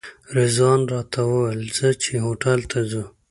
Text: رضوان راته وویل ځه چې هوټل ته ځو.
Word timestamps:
رضوان 0.37 0.81
راته 0.93 1.19
وویل 1.25 1.61
ځه 1.77 1.87
چې 2.03 2.11
هوټل 2.25 2.59
ته 2.71 2.79
ځو. 2.89 3.03